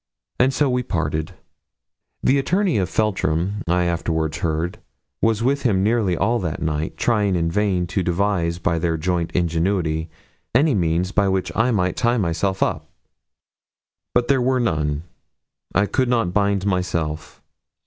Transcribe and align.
And 0.39 0.51
so 0.51 0.67
we 0.67 0.81
parted. 0.81 1.33
The 2.23 2.39
attorney 2.39 2.77
from 2.77 2.87
Feltram, 2.87 3.61
I 3.67 3.83
afterwards 3.83 4.39
heard, 4.39 4.79
was 5.21 5.43
with 5.43 5.61
him 5.61 5.83
nearly 5.83 6.17
all 6.17 6.39
that 6.39 6.59
night, 6.59 6.97
trying 6.97 7.35
in 7.35 7.51
vain 7.51 7.85
to 7.85 8.01
devise 8.01 8.57
by 8.57 8.79
their 8.79 8.97
joint 8.97 9.31
ingenuity 9.33 10.09
any 10.55 10.73
means 10.73 11.11
by 11.11 11.29
which 11.29 11.55
I 11.55 11.69
might 11.69 11.97
tie 11.97 12.17
myself 12.17 12.63
up. 12.63 12.89
But 14.15 14.27
there 14.27 14.41
were 14.41 14.59
none. 14.59 15.03
I 15.75 15.85
could 15.85 16.09
not 16.09 16.33
bind 16.33 16.65
myself. 16.65 17.39